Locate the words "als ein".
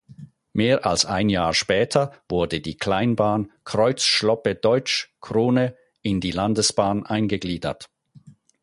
0.87-1.29